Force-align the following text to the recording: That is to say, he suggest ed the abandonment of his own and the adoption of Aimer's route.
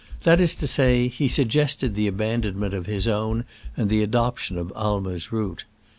That 0.23 0.41
is 0.41 0.55
to 0.55 0.65
say, 0.65 1.07
he 1.09 1.27
suggest 1.27 1.83
ed 1.83 1.93
the 1.93 2.07
abandonment 2.07 2.73
of 2.73 2.87
his 2.87 3.07
own 3.07 3.45
and 3.77 3.87
the 3.87 4.01
adoption 4.01 4.57
of 4.57 4.73
Aimer's 4.75 5.31
route. 5.31 5.65